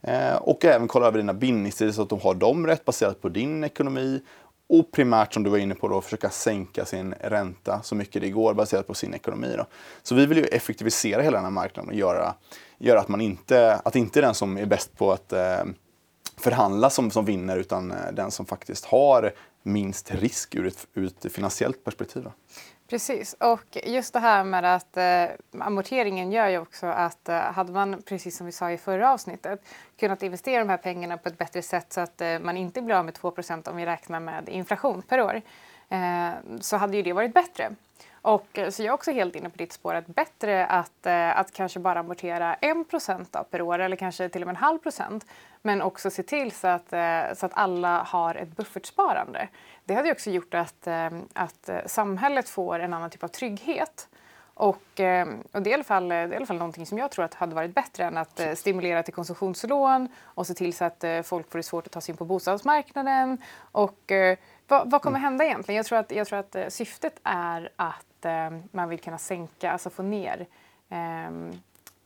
Eh, 0.01 0.35
och 0.35 0.65
även 0.65 0.87
kolla 0.87 1.07
över 1.07 1.17
dina 1.17 1.33
bindningstider 1.33 1.91
så 1.91 2.01
att 2.01 2.09
de 2.09 2.19
har 2.21 2.33
dem 2.33 2.67
rätt 2.67 2.85
baserat 2.85 3.21
på 3.21 3.29
din 3.29 3.63
ekonomi. 3.63 4.21
Och 4.69 4.91
primärt 4.91 5.33
som 5.33 5.43
du 5.43 5.49
var 5.49 5.57
inne 5.57 5.75
på 5.75 5.87
då, 5.87 6.01
försöka 6.01 6.29
sänka 6.29 6.85
sin 6.85 7.13
ränta 7.13 7.81
så 7.83 7.95
mycket 7.95 8.21
det 8.21 8.29
går 8.29 8.53
baserat 8.53 8.87
på 8.87 8.93
sin 8.93 9.13
ekonomi. 9.13 9.53
Då. 9.57 9.65
Så 10.03 10.15
vi 10.15 10.25
vill 10.25 10.37
ju 10.37 10.43
effektivisera 10.43 11.21
hela 11.21 11.37
den 11.37 11.43
här 11.43 11.51
marknaden 11.51 11.89
och 11.89 11.95
göra, 11.95 12.35
göra 12.77 12.99
att 12.99 13.07
man 13.07 13.21
inte, 13.21 13.75
att 13.75 13.95
inte 13.95 14.19
är 14.19 14.21
den 14.21 14.33
som 14.33 14.57
är 14.57 14.65
bäst 14.65 14.97
på 14.97 15.11
att 15.11 15.33
eh, 15.33 15.63
förhandla 16.37 16.89
som, 16.89 17.11
som 17.11 17.25
vinner 17.25 17.57
utan 17.57 17.91
eh, 17.91 18.11
den 18.13 18.31
som 18.31 18.45
faktiskt 18.45 18.85
har 18.85 19.33
minst 19.63 20.11
risk 20.11 20.55
ur 20.55 20.67
ett, 20.67 20.87
ur 20.93 21.05
ett 21.05 21.31
finansiellt 21.31 21.83
perspektiv. 21.83 22.23
Då. 22.23 22.31
Precis, 22.89 23.33
och 23.39 23.77
just 23.83 24.13
det 24.13 24.19
här 24.19 24.43
med 24.43 24.75
att 24.75 24.97
eh, 24.97 25.25
amorteringen 25.59 26.31
gör 26.31 26.47
ju 26.47 26.57
också 26.57 26.87
att 26.87 27.29
eh, 27.29 27.39
hade 27.39 27.71
man, 27.71 28.01
precis 28.01 28.37
som 28.37 28.45
vi 28.45 28.51
sa 28.51 28.71
i 28.71 28.77
förra 28.77 29.11
avsnittet, 29.11 29.61
kunnat 29.99 30.23
investera 30.23 30.59
de 30.59 30.69
här 30.69 30.77
pengarna 30.77 31.17
på 31.17 31.29
ett 31.29 31.37
bättre 31.37 31.61
sätt 31.61 31.93
så 31.93 32.01
att 32.01 32.21
eh, 32.21 32.39
man 32.39 32.57
inte 32.57 32.81
blir 32.81 32.95
av 32.95 33.05
med 33.05 33.13
2% 33.13 33.69
om 33.69 33.77
vi 33.77 33.85
räknar 33.85 34.19
med 34.19 34.49
inflation 34.49 35.01
per 35.01 35.21
år, 35.21 35.41
eh, 35.89 36.29
så 36.61 36.77
hade 36.77 36.97
ju 36.97 37.03
det 37.03 37.13
varit 37.13 37.33
bättre. 37.33 37.71
Och, 38.21 38.59
eh, 38.59 38.69
så 38.69 38.81
jag 38.81 38.87
är 38.87 38.93
också 38.93 39.11
helt 39.11 39.35
inne 39.35 39.49
på 39.49 39.57
ditt 39.57 39.73
spår 39.73 39.93
att 39.93 40.07
bättre 40.07 40.65
att, 40.65 41.05
eh, 41.05 41.39
att 41.39 41.53
kanske 41.53 41.79
bara 41.79 41.99
amortera 41.99 42.55
1% 42.61 43.43
per 43.49 43.61
år 43.61 43.79
eller 43.79 43.95
kanske 43.95 44.29
till 44.29 44.41
och 44.41 44.47
med 44.47 44.53
en 44.53 44.63
halv 44.63 44.79
procent. 44.79 45.25
Men 45.61 45.81
också 45.81 46.09
se 46.09 46.23
till 46.23 46.51
så 46.51 46.67
att, 46.67 46.89
så 47.37 47.45
att 47.45 47.51
alla 47.53 48.03
har 48.03 48.35
ett 48.35 48.55
buffertsparande. 48.55 49.49
Det 49.87 49.93
hade 49.93 50.11
också 50.11 50.29
gjort 50.29 50.53
att, 50.53 50.87
eh, 50.87 51.09
att 51.33 51.69
eh, 51.69 51.79
samhället 51.85 52.49
får 52.49 52.79
en 52.79 52.93
annan 52.93 53.09
typ 53.09 53.23
av 53.23 53.27
trygghet. 53.27 54.09
Och, 54.53 54.99
eh, 54.99 55.27
och 55.51 55.61
det, 55.61 55.69
är 55.69 55.71
i 55.71 55.73
alla 55.73 55.83
fall, 55.83 56.09
det 56.09 56.15
är 56.15 56.33
i 56.33 56.35
alla 56.35 56.45
fall 56.45 56.57
någonting 56.57 56.85
som 56.85 56.97
jag 56.97 57.11
tror 57.11 57.25
att 57.25 57.33
hade 57.33 57.55
varit 57.55 57.75
bättre 57.75 58.03
än 58.03 58.17
att 58.17 58.41
stimulera 58.55 59.03
till 59.03 59.13
konsumtionslån 59.13 60.09
och 60.23 60.47
se 60.47 60.53
till 60.53 60.73
så 60.73 60.85
att 60.85 61.03
folk 61.23 61.51
får 61.51 61.59
det 61.59 61.63
svårt 61.63 61.85
att 61.85 61.93
ta 61.93 62.01
sig 62.01 62.13
in 62.13 62.17
på 62.17 62.25
bostadsmarknaden. 62.25 63.37
Och, 63.71 64.11
vad, 64.67 64.91
vad 64.91 65.01
kommer 65.01 65.17
mm. 65.17 65.23
hända 65.23 65.45
egentligen? 65.45 65.77
Jag 65.77 65.85
tror 65.85 65.99
att, 65.99 66.11
jag 66.11 66.27
tror 66.27 66.39
att 66.39 66.73
syftet 66.73 67.19
är 67.23 67.69
att 67.75 68.25
man 68.71 68.89
vill 68.89 68.99
kunna 68.99 69.17
sänka, 69.17 69.71
alltså 69.71 69.89
få 69.89 70.03
ner 70.03 70.47
eh, 70.89 71.31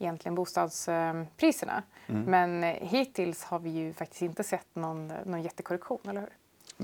egentligen 0.02 0.36
bostadspriserna. 0.36 1.84
Mm. 2.08 2.24
Men 2.24 2.64
hittills 2.82 3.44
har 3.44 3.60
vi 3.60 3.70
ju 3.70 3.94
faktiskt 3.94 4.22
inte 4.22 4.44
sett 4.44 4.76
någon, 4.76 5.08
någon 5.08 5.42
jättekorrektion, 5.42 6.00
eller 6.04 6.22
hur? 6.22 6.30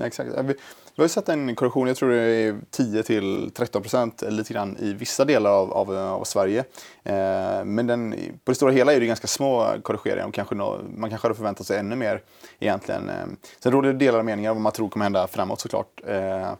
exakt. 0.06 0.30
Vi, 0.44 0.54
vi 0.96 1.02
har 1.02 1.08
sett 1.08 1.28
en 1.28 1.54
korrektion, 1.54 1.88
jag 1.88 1.96
tror 1.96 2.10
det 2.10 2.16
är 2.16 2.60
10 2.70 3.02
till 3.02 3.50
13 3.54 3.82
procent 3.82 4.22
lite 4.28 4.52
grann 4.52 4.76
i 4.76 4.92
vissa 4.92 5.24
delar 5.24 5.50
av, 5.50 5.72
av, 5.72 5.96
av 5.96 6.24
Sverige. 6.24 6.64
Eh, 7.04 7.64
men 7.64 7.86
den, 7.86 8.14
på 8.44 8.50
det 8.50 8.54
stora 8.54 8.72
hela 8.72 8.92
är 8.92 9.00
det 9.00 9.06
ganska 9.06 9.26
små 9.26 9.74
korrigeringar 9.82 10.26
och 10.26 10.34
kanske 10.34 10.54
no, 10.54 10.84
man 10.96 11.10
kanske 11.10 11.24
hade 11.24 11.34
förväntat 11.34 11.66
sig 11.66 11.78
ännu 11.78 11.96
mer 11.96 12.22
egentligen. 12.58 13.08
Eh, 13.08 13.26
sen 13.58 13.72
råder 13.72 13.92
det 13.92 13.98
delade 13.98 14.24
meningar 14.24 14.50
om 14.50 14.56
vad 14.56 14.62
man 14.62 14.72
tror 14.72 14.88
kommer 14.88 15.04
hända 15.04 15.26
framåt 15.26 15.60
såklart. 15.60 16.00
Eh, 16.06 16.52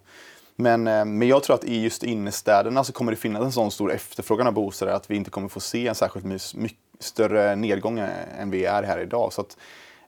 men, 0.61 0.87
eh, 0.87 1.05
men 1.05 1.29
jag 1.29 1.43
tror 1.43 1.57
att 1.57 1.65
i 1.65 1.83
just 1.83 2.03
innerstäderna 2.03 2.85
så 2.85 2.93
kommer 2.93 3.13
det 3.13 3.17
finnas 3.17 3.43
en 3.43 3.53
sån 3.53 3.71
stor 3.71 3.93
efterfrågan 3.93 4.47
av 4.47 4.53
bostäder 4.53 4.93
att 4.93 5.11
vi 5.11 5.17
inte 5.17 5.31
kommer 5.31 5.49
få 5.49 5.61
se 5.61 5.89
en 5.89 5.95
särskilt 5.95 6.55
mycket 6.55 6.79
större 7.01 7.57
nedgång 7.57 7.99
eh, 7.99 8.41
än 8.41 8.51
vi 8.51 8.65
är 8.65 8.83
här 8.83 9.01
idag. 9.01 9.33
Så 9.33 9.41
att, 9.41 9.57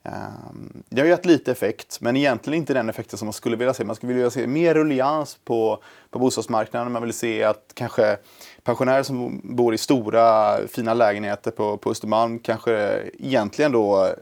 Um, 0.03 0.83
det 0.89 1.01
har 1.01 1.09
gett 1.09 1.27
lite 1.27 1.53
effekt, 1.53 1.99
men 2.01 2.17
egentligen 2.17 2.59
inte 2.59 2.75
den 2.75 2.89
effekten 2.89 3.19
som 3.19 3.27
man 3.27 3.33
skulle 3.33 3.57
vilja 3.57 3.75
se. 3.75 3.85
Man 3.85 3.97
skulle 3.97 4.13
vilja 4.13 4.31
se 4.31 4.47
mer 4.47 4.75
ruljans 4.75 5.39
på, 5.45 5.83
på 6.11 6.19
bostadsmarknaden. 6.19 6.93
Man 6.93 7.03
vill 7.03 7.13
se 7.13 7.45
att 7.45 7.73
kanske 7.75 8.17
pensionärer 8.63 9.03
som 9.03 9.41
bor 9.45 9.75
i 9.75 9.79
stora 9.79 10.57
fina 10.69 10.95
lägenheter 10.95 11.51
på, 11.51 11.77
på 11.77 11.91
Östermalm 11.91 12.39
kanske 12.39 13.03
egentligen 13.19 13.73
då 13.73 14.15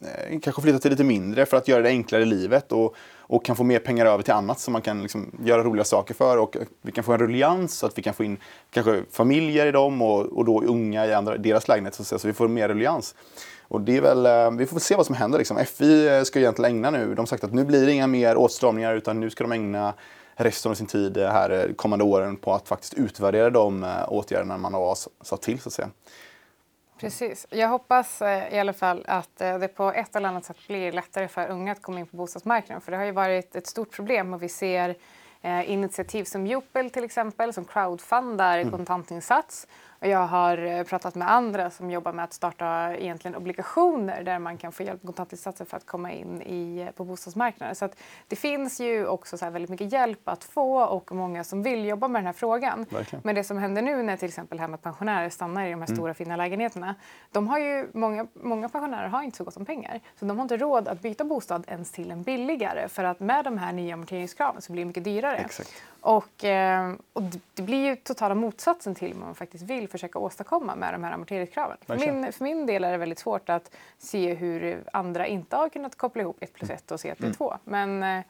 Eh, 0.00 0.40
kanske 0.40 0.62
flytta 0.62 0.78
till 0.78 0.90
lite 0.90 1.04
mindre 1.04 1.46
för 1.46 1.56
att 1.56 1.68
göra 1.68 1.82
det 1.82 1.88
enklare 1.88 2.22
i 2.22 2.26
livet 2.26 2.72
och, 2.72 2.94
och 3.18 3.44
kan 3.44 3.56
få 3.56 3.64
mer 3.64 3.78
pengar 3.78 4.06
över 4.06 4.22
till 4.22 4.32
annat 4.32 4.60
som 4.60 4.72
man 4.72 4.82
kan 4.82 5.02
liksom 5.02 5.32
göra 5.44 5.62
roliga 5.62 5.84
saker 5.84 6.14
för. 6.14 6.36
Och 6.38 6.56
vi 6.82 6.92
kan 6.92 7.04
få 7.04 7.12
en 7.12 7.18
ruljans 7.18 7.78
så 7.78 7.86
att 7.86 7.98
vi 7.98 8.02
kan 8.02 8.14
få 8.14 8.24
in 8.24 8.38
kanske 8.70 9.02
familjer 9.10 9.66
i 9.66 9.72
dem 9.72 10.02
och, 10.02 10.20
och 10.20 10.44
då 10.44 10.62
unga 10.62 11.06
i 11.06 11.14
andra, 11.14 11.36
deras 11.36 11.68
lägenheter 11.68 12.04
så, 12.04 12.18
så 12.18 12.26
vi 12.28 12.34
får 12.34 12.48
mer 12.48 12.68
ruljans. 12.68 13.14
Och 13.62 13.80
det 13.80 13.96
är 13.96 14.00
väl, 14.00 14.26
eh, 14.26 14.50
vi 14.50 14.66
får 14.66 14.78
se 14.78 14.96
vad 14.96 15.06
som 15.06 15.14
händer. 15.14 15.38
Liksom. 15.38 15.56
FI 15.56 16.08
eh, 16.08 16.22
ska 16.22 16.38
egentligen 16.38 16.76
ägna 16.76 16.90
nu, 16.90 17.14
de 17.14 17.18
har 17.18 17.26
sagt 17.26 17.44
att 17.44 17.54
nu 17.54 17.64
blir 17.64 17.86
det 17.86 17.92
inga 17.92 18.06
mer 18.06 18.36
åtstramningar 18.36 18.94
utan 18.94 19.20
nu 19.20 19.30
ska 19.30 19.44
de 19.44 19.52
ägna 19.52 19.94
resten 20.34 20.70
av 20.70 20.74
sin 20.74 20.86
tid 20.86 21.18
här 21.18 21.72
kommande 21.76 22.04
åren 22.04 22.36
på 22.36 22.54
att 22.54 22.68
faktiskt 22.68 22.94
utvärdera 22.94 23.50
de 23.50 23.86
åtgärderna 24.08 24.58
man 24.58 24.74
har 24.74 24.98
satt 25.24 25.42
till 25.42 25.60
så 25.60 25.68
att 25.68 25.72
säga. 25.72 25.88
Precis. 27.00 27.46
Jag 27.50 27.68
hoppas 27.68 28.22
i 28.50 28.58
alla 28.58 28.72
fall 28.72 29.04
att 29.08 29.36
det 29.36 29.68
på 29.68 29.92
ett 29.92 30.16
eller 30.16 30.28
annat 30.28 30.44
sätt 30.44 30.56
blir 30.66 30.92
lättare 30.92 31.28
för 31.28 31.48
unga 31.48 31.72
att 31.72 31.82
komma 31.82 32.00
in 32.00 32.06
på 32.06 32.16
bostadsmarknaden. 32.16 32.80
För 32.80 32.92
det 32.92 32.98
har 32.98 33.04
ju 33.04 33.12
varit 33.12 33.56
ett 33.56 33.66
stort 33.66 33.90
problem 33.90 34.34
och 34.34 34.42
vi 34.42 34.48
ser 34.48 34.94
initiativ 35.64 36.24
som 36.24 36.46
Jopel 36.46 36.90
till 36.90 37.04
exempel 37.04 37.52
som 37.52 37.64
crowdfundar 37.64 38.58
mm. 38.58 38.74
Jag 40.00 40.26
har 40.26 40.58
eh, 40.58 40.82
pratat 40.82 41.14
med 41.14 41.30
andra 41.30 41.70
som 41.70 41.90
jobbar 41.90 42.12
med 42.12 42.24
att 42.24 42.32
starta 42.32 42.94
egentligen 42.94 43.36
obligationer 43.36 44.22
där 44.22 44.38
man 44.38 44.56
kan 44.56 44.72
få 44.72 44.82
hjälp 44.82 45.02
med 45.02 45.08
kontantinsatser 45.08 45.64
för 45.64 45.76
att 45.76 45.86
komma 45.86 46.12
in 46.12 46.42
i, 46.42 46.90
på 46.96 47.04
bostadsmarknaden. 47.04 47.74
Så 47.74 47.88
det 48.28 48.36
finns 48.36 48.80
ju 48.80 49.06
också 49.06 49.38
så 49.38 49.50
väldigt 49.50 49.70
mycket 49.70 49.92
hjälp 49.92 50.28
att 50.28 50.44
få 50.44 50.82
och 50.84 51.12
många 51.12 51.44
som 51.44 51.62
vill 51.62 51.84
jobba 51.84 52.08
med 52.08 52.20
den 52.20 52.26
här 52.26 52.32
frågan. 52.32 52.86
Verkligen. 52.90 53.20
Men 53.24 53.34
det 53.34 53.44
som 53.44 53.58
händer 53.58 53.82
nu 53.82 54.02
när 54.02 54.16
till 54.16 54.28
exempel 54.28 54.58
här 54.58 54.68
med 54.68 54.82
pensionärer 54.82 55.30
stannar 55.30 55.66
i 55.66 55.70
de 55.70 55.80
här 55.80 55.88
mm. 55.88 55.96
stora 55.96 56.14
fina 56.14 56.36
lägenheterna. 56.36 56.94
De 57.32 57.48
har 57.48 57.58
ju, 57.58 57.88
många, 57.92 58.26
många 58.32 58.68
pensionärer 58.68 59.08
har 59.08 59.22
inte 59.22 59.36
så 59.36 59.44
gott 59.44 59.56
om 59.56 59.64
pengar 59.64 60.00
så 60.18 60.24
de 60.24 60.38
har 60.38 60.42
inte 60.42 60.56
råd 60.56 60.88
att 60.88 61.00
byta 61.00 61.24
bostad 61.24 61.64
ens 61.68 61.92
till 61.92 62.10
en 62.10 62.22
billigare 62.22 62.88
för 62.88 63.04
att 63.04 63.20
med 63.20 63.44
de 63.44 63.58
här 63.58 63.72
nya 63.72 63.94
amorteringskraven 63.94 64.62
så 64.62 64.72
blir 64.72 64.82
det 64.82 64.86
mycket 64.86 65.04
dyrare. 65.04 65.36
Exakt. 65.36 65.82
Och, 66.00 66.44
eh, 66.44 66.92
och 67.12 67.22
det 67.54 67.62
blir 67.62 67.84
ju 67.84 67.96
totala 67.96 68.34
motsatsen 68.34 68.94
till 68.94 69.14
vad 69.14 69.22
man 69.22 69.34
faktiskt 69.34 69.64
vill 69.64 69.85
försöka 69.86 70.18
åstadkomma 70.18 70.76
med 70.76 70.94
de 70.94 71.04
här 71.04 71.12
amorteringskraven. 71.12 71.76
För 71.86 71.96
min, 71.96 72.32
för 72.32 72.44
min 72.44 72.66
del 72.66 72.84
är 72.84 72.92
det 72.92 72.98
väldigt 72.98 73.18
svårt 73.18 73.48
att 73.48 73.70
se 73.98 74.34
hur 74.34 74.82
andra 74.92 75.26
inte 75.26 75.56
har 75.56 75.68
kunnat 75.68 75.96
koppla 75.96 76.22
ihop 76.22 76.36
1 76.40 76.52
plus 76.52 76.70
1 76.70 76.90
och 76.90 77.00
se 77.00 77.10
att 77.10 77.18
det 77.18 77.26
är 77.26 77.32
2. 77.32 77.56
Men, 77.64 78.02
eh, 78.02 78.22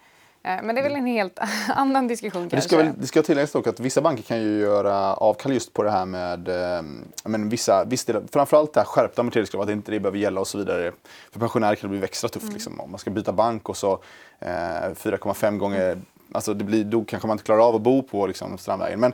men 0.42 0.74
det 0.74 0.80
är 0.80 0.82
väl 0.82 0.96
en 0.96 1.06
helt 1.06 1.38
annan 1.68 2.08
diskussion 2.08 2.48
det 2.48 2.60
ska, 2.60 2.76
väl, 2.76 2.92
det 2.98 3.06
ska 3.06 3.22
tilläggas 3.22 3.52
dock 3.52 3.66
att 3.66 3.80
vissa 3.80 4.00
banker 4.00 4.22
kan 4.22 4.42
ju 4.42 4.60
göra 4.60 5.14
avkall 5.14 5.52
just 5.52 5.72
på 5.72 5.82
det 5.82 5.90
här 5.90 6.06
med 6.06 6.48
eh, 6.48 6.82
men 7.24 7.48
vissa, 7.48 7.84
vissa 7.84 8.12
delar, 8.12 8.26
framförallt 8.32 8.72
det 8.72 8.80
här 8.80 8.86
skärpta 8.86 9.22
amorteringskrav, 9.22 9.62
att 9.62 9.70
inte 9.70 9.90
det 9.90 10.00
behöver 10.00 10.18
gälla 10.18 10.40
och 10.40 10.48
så 10.48 10.58
vidare. 10.58 10.92
För 11.32 11.40
pensionärer 11.40 11.74
kan 11.74 11.90
det 11.90 11.96
bli 11.96 12.04
extra 12.04 12.28
tufft 12.28 12.42
mm. 12.42 12.54
liksom, 12.54 12.80
om 12.80 12.90
man 12.90 12.98
ska 12.98 13.10
byta 13.10 13.32
bank 13.32 13.68
och 13.68 13.76
så 13.76 13.92
eh, 14.38 14.48
4,5 14.48 15.56
gånger 15.56 15.98
Alltså 16.32 16.54
det 16.54 16.64
blir, 16.64 16.84
då 16.84 17.04
kanske 17.04 17.26
man 17.26 17.34
inte 17.34 17.44
klarar 17.44 17.68
av 17.68 17.74
att 17.74 17.82
bo 17.82 18.02
på 18.02 18.26
liksom, 18.26 18.58
Strandvägen. 18.58 19.00
Men, 19.00 19.12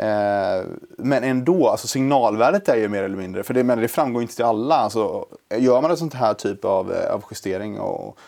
eh, 0.00 0.66
men 0.98 1.24
ändå, 1.24 1.68
alltså 1.68 1.88
signalvärdet 1.88 2.68
är 2.68 2.76
ju 2.76 2.88
mer 2.88 3.02
eller 3.02 3.16
mindre, 3.16 3.42
för 3.42 3.54
det, 3.54 3.64
men 3.64 3.80
det 3.80 3.88
framgår 3.88 4.22
inte 4.22 4.36
till 4.36 4.44
alla. 4.44 4.74
Alltså, 4.74 5.26
gör 5.56 5.82
man 5.82 5.90
en 5.90 5.96
sån 5.96 6.10
här 6.14 6.34
typ 6.34 6.64
av, 6.64 6.92
eh, 6.92 7.14
av 7.14 7.24
justering 7.30 7.80
och, 7.80 8.18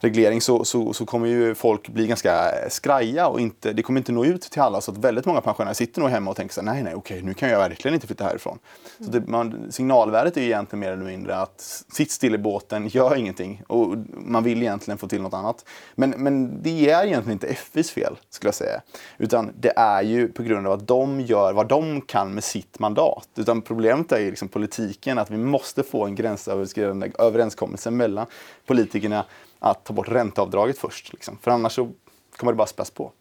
reglering 0.00 0.40
så, 0.40 0.64
så, 0.64 0.92
så, 0.92 1.06
kommer 1.06 1.28
ju 1.28 1.54
folk 1.54 1.88
bli 1.88 2.06
ganska 2.06 2.52
skraja 2.68 3.28
och 3.28 3.40
inte, 3.40 3.72
det 3.72 3.82
kommer 3.82 4.00
inte 4.00 4.12
nå 4.12 4.24
ut 4.24 4.42
till 4.42 4.62
alla. 4.62 4.80
Så 4.80 4.92
att 4.92 4.98
väldigt 4.98 5.26
många 5.26 5.40
pensionärer 5.40 5.74
sitter 5.74 6.00
nog 6.00 6.10
hemma 6.10 6.30
och 6.30 6.36
tänker 6.36 6.54
så 6.54 6.62
nej, 6.62 6.82
nej, 6.82 6.94
okej, 6.94 7.22
nu 7.22 7.34
kan 7.34 7.48
jag 7.48 7.58
verkligen 7.58 7.94
inte 7.94 8.06
flytta 8.06 8.24
härifrån. 8.24 8.58
Så 8.98 9.10
det, 9.10 9.26
man, 9.26 9.72
signalvärdet 9.72 10.36
är 10.36 10.40
ju 10.40 10.46
egentligen 10.46 10.80
mer 10.80 10.92
eller 10.92 11.04
mindre 11.04 11.36
att 11.36 11.84
sitt 11.92 12.10
still 12.10 12.34
i 12.34 12.38
båten, 12.38 12.88
gör 12.88 13.16
ingenting. 13.16 13.62
Och 13.66 13.96
man 14.12 14.44
vill 14.44 14.62
egentligen 14.62 14.98
få 14.98 15.08
till 15.08 15.22
något 15.22 15.34
annat. 15.34 15.64
Men, 15.94 16.10
men 16.10 16.62
det 16.62 16.90
är 16.90 17.04
egentligen 17.04 17.32
inte 17.32 17.54
FIs 17.54 17.90
fel, 17.90 18.18
skulle 18.30 18.48
jag 18.48 18.54
säga. 18.54 18.80
Utan 19.18 19.52
det 19.60 19.72
är 19.76 20.02
ju 20.02 20.28
på 20.28 20.42
grund 20.42 20.66
av 20.66 20.72
att 20.72 20.88
de 20.88 21.20
gör 21.20 21.52
vad 21.52 21.68
de 21.68 22.00
kan 22.00 22.34
med 22.34 22.44
sitt 22.44 22.78
mandat. 22.78 23.28
Utan 23.36 23.62
problemet 23.62 24.12
är 24.12 24.20
ju 24.20 24.30
liksom 24.30 24.48
politiken, 24.48 25.18
att 25.18 25.30
vi 25.30 25.36
måste 25.36 25.82
få 25.82 26.04
en 26.04 26.14
gränsöverskridande 26.14 27.10
överenskommelse 27.18 27.90
mellan 27.90 28.26
politikerna 28.66 29.24
att 29.60 29.84
ta 29.84 29.92
bort 29.92 30.08
ränteavdraget 30.08 30.78
först. 30.78 31.12
Liksom. 31.12 31.38
För 31.42 31.50
annars 31.50 31.72
så 31.72 31.92
kommer 32.36 32.52
det 32.52 32.56
bara 32.56 32.66
späs 32.66 32.90
på. 32.90 33.12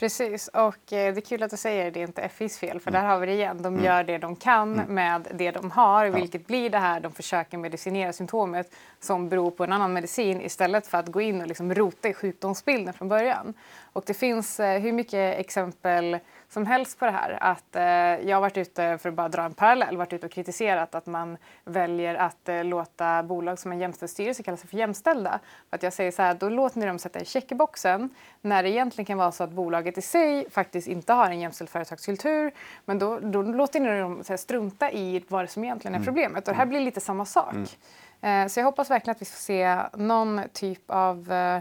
Precis, 0.00 0.48
och 0.48 0.92
eh, 0.92 1.14
det 1.14 1.20
är 1.20 1.20
kul 1.20 1.42
att 1.42 1.50
du 1.50 1.56
säger 1.56 1.90
det 1.90 2.00
är 2.00 2.06
inte 2.06 2.28
FIs 2.28 2.58
fel, 2.58 2.80
för 2.80 2.90
mm. 2.90 3.02
där 3.02 3.08
har 3.08 3.18
vi 3.18 3.26
det 3.26 3.32
igen. 3.32 3.62
De 3.62 3.74
mm. 3.74 3.84
gör 3.84 4.04
det 4.04 4.18
de 4.18 4.36
kan 4.36 4.74
mm. 4.74 4.94
med 4.94 5.28
det 5.34 5.50
de 5.50 5.70
har, 5.70 6.06
vilket 6.06 6.46
blir 6.46 6.70
det 6.70 6.78
här 6.78 7.00
de 7.00 7.12
försöker 7.12 7.58
medicinera 7.58 8.12
symptomet 8.12 8.74
som 9.00 9.28
beror 9.28 9.50
på 9.50 9.64
en 9.64 9.72
annan 9.72 9.92
medicin 9.92 10.40
istället 10.40 10.86
för 10.86 10.98
att 10.98 11.08
gå 11.08 11.20
in 11.20 11.40
och 11.40 11.46
liksom 11.46 11.74
rota 11.74 12.08
i 12.08 12.14
sjukdomsbilden 12.14 12.94
från 12.94 13.08
början. 13.08 13.54
Och 13.92 14.04
det 14.06 14.14
finns 14.14 14.60
eh, 14.60 14.80
hur 14.80 14.92
mycket 14.92 15.38
exempel 15.38 16.18
som 16.50 16.66
helst 16.66 16.98
på 16.98 17.04
det 17.04 17.10
här. 17.10 17.38
Att, 17.40 17.76
eh, 17.76 17.82
jag 18.28 18.36
har 18.36 18.40
varit 18.40 18.56
ute, 18.56 18.98
för 18.98 19.08
att 19.08 19.14
bara 19.14 19.28
dra 19.28 19.42
en 19.42 19.54
parallell, 19.54 19.96
varit 19.96 20.12
ute 20.12 20.26
och 20.26 20.32
kritiserat 20.32 20.94
att 20.94 21.06
man 21.06 21.36
väljer 21.64 22.14
att 22.14 22.48
eh, 22.48 22.64
låta 22.64 23.22
bolag 23.22 23.58
som 23.58 23.72
en 23.72 23.80
jämställd 23.80 24.10
styrelse 24.10 24.42
kalla 24.42 24.56
sig 24.56 24.68
för 24.68 24.76
jämställda. 24.76 25.40
För 25.70 25.76
att 25.76 25.82
jag 25.82 25.92
säger 25.92 26.10
så 26.10 26.22
här, 26.22 26.34
då 26.34 26.48
låter 26.48 26.78
ni 26.80 26.86
dem 26.86 26.98
sätta 26.98 27.20
i 27.20 27.24
checkboxen 27.24 28.10
när 28.40 28.62
det 28.62 28.70
egentligen 28.70 29.06
kan 29.06 29.18
vara 29.18 29.32
så 29.32 29.44
att 29.44 29.50
bolaget 29.50 29.98
i 29.98 30.02
sig 30.02 30.50
faktiskt 30.50 30.88
inte 30.88 31.12
har 31.12 31.26
en 31.26 31.40
jämställd 31.40 31.70
företagskultur. 31.70 32.52
Men 32.84 32.98
då, 32.98 33.18
då 33.18 33.42
låter 33.42 33.80
ni 33.80 34.00
dem 34.00 34.22
här, 34.28 34.36
strunta 34.36 34.92
i 34.92 35.24
vad 35.28 35.50
som 35.50 35.64
egentligen 35.64 35.94
är 35.94 35.98
mm. 35.98 36.06
problemet. 36.06 36.48
Och 36.48 36.54
det 36.54 36.58
här 36.58 36.66
blir 36.66 36.80
lite 36.80 37.00
samma 37.00 37.24
sak. 37.24 37.54
Mm. 38.20 38.44
Eh, 38.44 38.48
så 38.48 38.60
jag 38.60 38.64
hoppas 38.64 38.90
verkligen 38.90 39.12
att 39.12 39.22
vi 39.22 39.26
får 39.26 39.38
se 39.38 39.78
någon 39.94 40.40
typ 40.52 40.82
av 40.86 41.32
eh, 41.32 41.60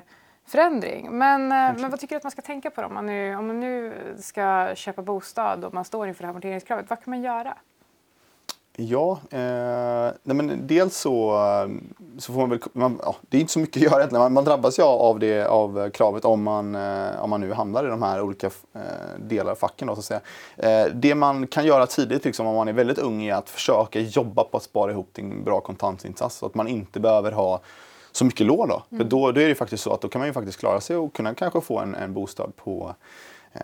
förändring. 0.49 1.17
Men, 1.17 1.41
eh, 1.41 1.81
men 1.81 1.89
vad 1.89 1.99
tycker 1.99 2.15
du 2.15 2.17
att 2.17 2.23
man 2.23 2.31
ska 2.31 2.41
tänka 2.41 2.69
på 2.69 2.81
då? 2.81 2.87
Om 2.87 2.93
man 2.93 3.05
nu, 3.05 3.35
om 3.35 3.47
man 3.47 3.59
nu 3.59 3.93
ska 4.19 4.75
köpa 4.75 5.01
bostad 5.01 5.65
och 5.65 5.73
man 5.73 5.85
står 5.85 6.07
inför 6.07 6.23
det 6.23 6.27
här 6.27 6.33
amorteringskravet, 6.33 6.89
vad 6.89 7.03
kan 7.03 7.11
man 7.11 7.21
göra? 7.21 7.57
Ja, 8.81 9.19
eh, 9.31 10.13
nej 10.23 10.35
men 10.35 10.67
dels 10.67 10.97
så, 10.97 11.37
så 12.17 12.33
får 12.33 12.39
man 12.39 12.49
väl, 12.49 12.59
man, 12.73 12.99
ja, 13.03 13.15
det 13.29 13.37
är 13.37 13.41
inte 13.41 13.53
så 13.53 13.59
mycket 13.59 13.77
att 13.77 13.83
göra 13.83 13.95
egentligen. 13.95 14.21
Man, 14.21 14.33
man 14.33 14.43
drabbas 14.43 14.79
ju 14.79 14.83
av, 14.83 15.19
det, 15.19 15.45
av 15.45 15.89
kravet 15.89 16.25
om 16.25 16.43
man, 16.43 16.75
eh, 16.75 17.23
om 17.23 17.29
man 17.29 17.41
nu 17.41 17.53
hamnar 17.53 17.85
i 17.85 17.87
de 17.87 18.01
här 18.01 18.21
olika 18.21 18.47
eh, 18.47 18.81
delar, 19.17 19.55
facken 19.55 19.87
då, 19.87 19.95
så 19.95 19.99
att 19.99 20.05
säga. 20.05 20.21
Eh, 20.57 20.91
det 20.93 21.15
man 21.15 21.47
kan 21.47 21.65
göra 21.65 21.85
tidigt, 21.85 22.25
liksom, 22.25 22.47
om 22.47 22.55
man 22.55 22.67
är 22.67 22.73
väldigt 22.73 22.97
ung, 22.97 23.23
är 23.23 23.33
att 23.33 23.49
försöka 23.49 23.99
jobba 23.99 24.43
på 24.43 24.57
att 24.57 24.63
spara 24.63 24.91
ihop 24.91 25.13
till 25.13 25.23
en 25.23 25.43
bra 25.43 25.61
kontantinsats 25.61 26.35
så 26.35 26.45
att 26.45 26.55
man 26.55 26.67
inte 26.67 26.99
behöver 26.99 27.31
ha 27.31 27.61
så 28.11 28.25
mycket 28.25 28.47
lån. 28.47 28.69
Då. 28.69 28.83
Mm. 28.91 29.03
För 29.03 29.09
då, 29.09 29.31
då 29.31 29.41
är 29.41 29.47
det 29.47 29.55
faktiskt 29.55 29.83
så 29.83 29.93
att 29.93 30.01
då 30.01 30.07
kan 30.09 30.19
man 30.19 30.27
ju 30.27 30.33
faktiskt 30.33 30.59
klara 30.59 30.81
sig 30.81 30.95
och 30.95 31.13
kunna 31.13 31.33
kanske 31.33 31.61
få 31.61 31.79
en, 31.79 31.95
en 31.95 32.13
bostad 32.13 32.55
på, 32.55 32.95
eh, 33.53 33.61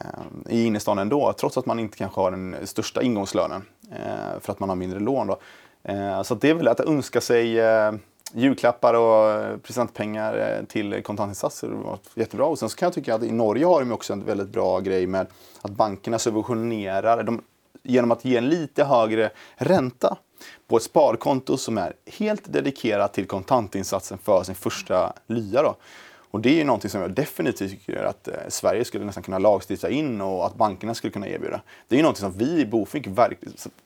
i 0.49 0.65
innerstan 0.65 0.99
ändå, 0.99 1.33
trots 1.33 1.57
att 1.57 1.65
man 1.65 1.79
inte 1.79 1.97
kanske 1.97 2.21
har 2.21 2.31
den 2.31 2.55
största 2.63 3.01
ingångslönen 3.01 3.61
eh, 3.91 4.39
för 4.39 4.51
att 4.51 4.59
man 4.59 4.69
har 4.69 4.75
mindre 4.75 4.99
lån. 4.99 5.27
Då. 5.27 5.39
Eh, 5.83 6.21
så 6.21 6.35
det 6.35 6.49
är 6.49 6.53
väl 6.53 6.67
att 6.67 6.79
önska 6.79 7.21
sig 7.21 7.59
eh, 7.59 7.91
julklappar 8.33 8.93
och 8.93 9.63
presentpengar 9.63 10.37
eh, 10.37 10.65
till 10.65 11.03
kontantinsatser 11.03 11.67
var 11.67 11.99
jättebra. 12.15 12.45
Och 12.45 12.59
sen 12.59 12.69
så 12.69 12.77
kan 12.77 12.85
jag 12.85 12.93
tycka 12.93 13.15
att 13.15 13.23
i 13.23 13.31
Norge 13.31 13.65
har 13.65 13.79
de 13.79 13.91
också 13.91 14.13
en 14.13 14.25
väldigt 14.25 14.49
bra 14.49 14.79
grej 14.79 15.07
med 15.07 15.27
att 15.61 15.71
bankerna 15.71 16.19
subventionerar 16.19 17.23
de, 17.23 17.41
genom 17.85 18.11
att 18.11 18.25
ge 18.25 18.37
en 18.37 18.49
lite 18.49 18.83
högre 18.83 19.29
ränta 19.55 20.17
på 20.67 20.77
ett 20.77 20.83
sparkonto 20.83 21.57
som 21.57 21.77
är 21.77 21.93
helt 22.05 22.53
dedikerat 22.53 23.13
till 23.13 23.27
kontantinsatsen 23.27 24.17
för 24.17 24.43
sin 24.43 24.55
första 24.55 25.13
lya. 25.27 25.61
Då. 25.63 25.75
Och 26.35 26.41
det 26.41 26.49
är 26.49 26.53
ju 26.53 26.63
någonting 26.63 26.89
som 26.89 27.01
jag 27.01 27.11
definitivt 27.11 27.71
tycker 27.71 28.03
att 28.03 28.27
eh, 28.27 28.33
Sverige 28.47 28.85
skulle 28.85 29.05
nästan 29.05 29.23
kunna 29.23 29.39
lagstifta 29.39 29.89
in 29.89 30.21
och 30.21 30.45
att 30.45 30.55
bankerna 30.55 30.93
skulle 30.93 31.13
kunna 31.13 31.27
erbjuda. 31.27 31.61
Det 31.87 31.95
är 31.95 31.97
ju 31.97 32.03
någonting 32.03 32.21
som 32.21 32.31
vi 32.37 32.61
i 32.61 32.65
Bofink 32.65 33.07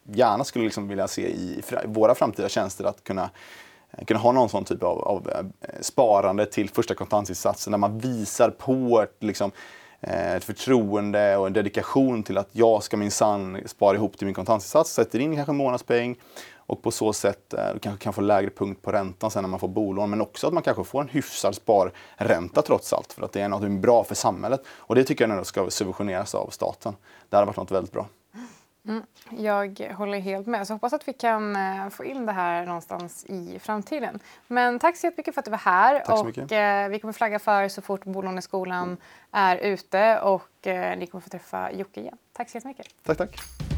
gärna 0.03 0.43
skulle 0.43 0.65
liksom 0.65 0.87
vilja 0.87 1.07
se 1.07 1.21
i 1.21 1.61
våra 1.85 2.15
framtida 2.15 2.49
tjänster 2.49 2.83
att 2.85 3.03
kunna 3.03 3.29
eh, 3.91 4.05
kunna 4.05 4.19
ha 4.19 4.31
någon 4.31 4.49
sån 4.49 4.63
typ 4.63 4.83
av, 4.83 4.99
av 4.99 5.29
eh, 5.29 5.67
sparande 5.81 6.45
till 6.45 6.69
första 6.69 6.95
kontantinsatsen 6.95 7.71
där 7.71 7.77
man 7.77 7.99
visar 7.99 8.49
på 8.49 9.01
ett, 9.01 9.15
liksom, 9.19 9.51
Eh, 10.01 10.35
ett 10.35 10.43
förtroende 10.43 11.37
och 11.37 11.47
en 11.47 11.53
dedikation 11.53 12.23
till 12.23 12.37
att 12.37 12.49
jag 12.51 12.83
ska 12.83 12.97
minsann 12.97 13.61
spara 13.65 13.95
ihop 13.95 14.17
till 14.17 14.25
min 14.27 14.35
kontantinsats, 14.35 14.93
sätter 14.93 15.19
in 15.19 15.35
kanske 15.35 15.51
en 15.51 15.57
månadspeng 15.57 16.15
och 16.55 16.81
på 16.81 16.91
så 16.91 17.13
sätt 17.13 17.53
eh, 17.53 17.79
kanske 17.81 18.03
kan 18.03 18.13
få 18.13 18.21
lägre 18.21 18.49
punkt 18.49 18.81
på 18.81 18.91
räntan 18.91 19.31
sen 19.31 19.43
när 19.43 19.49
man 19.49 19.59
får 19.59 19.67
bolån. 19.67 20.09
Men 20.09 20.21
också 20.21 20.47
att 20.47 20.53
man 20.53 20.63
kanske 20.63 20.83
får 20.83 21.01
en 21.01 21.09
hyfsad 21.09 21.55
sparränta 21.55 22.61
trots 22.61 22.93
allt. 22.93 23.13
För 23.13 23.25
att 23.25 23.31
det 23.31 23.41
är 23.41 23.49
något 23.49 23.71
bra 23.71 24.03
för 24.03 24.15
samhället. 24.15 24.61
Och 24.67 24.95
det 24.95 25.03
tycker 25.03 25.27
jag 25.27 25.35
nog 25.35 25.45
ska 25.45 25.69
subventioneras 25.69 26.35
av 26.35 26.49
staten. 26.49 26.95
Det 27.29 27.35
hade 27.35 27.45
varit 27.45 27.57
något 27.57 27.71
väldigt 27.71 27.91
bra. 27.91 28.07
Mm, 28.89 29.03
jag 29.29 29.93
håller 29.97 30.19
helt 30.19 30.47
med. 30.47 30.67
Så 30.67 30.73
hoppas 30.73 30.93
att 30.93 31.07
vi 31.07 31.13
kan 31.13 31.55
eh, 31.55 31.89
få 31.89 32.05
in 32.05 32.25
det 32.25 32.31
här 32.31 32.65
någonstans 32.65 33.25
i 33.25 33.59
framtiden. 33.59 34.19
Men 34.47 34.79
tack 34.79 34.97
så 34.97 35.07
jättemycket 35.07 35.33
för 35.33 35.41
att 35.41 35.45
du 35.45 35.51
var 35.51 35.57
här. 35.57 35.99
Tack 35.99 36.17
så 36.17 36.23
mycket. 36.23 36.43
och, 36.43 36.51
eh, 36.51 36.89
vi 36.89 36.99
kommer 36.99 37.13
flagga 37.13 37.39
för 37.39 37.67
så 37.67 37.81
fort 37.81 38.05
bolåneskolan 38.05 38.83
mm. 38.83 38.97
är 39.31 39.57
ute 39.57 40.19
och 40.19 40.67
eh, 40.67 40.97
ni 40.97 41.07
kommer 41.07 41.21
få 41.21 41.29
träffa 41.29 41.71
Jocke 41.71 42.01
igen. 42.01 42.17
Tack 42.33 42.49
så 42.49 42.57
jättemycket. 42.57 42.87
Tack, 43.03 43.17
tack. 43.17 43.68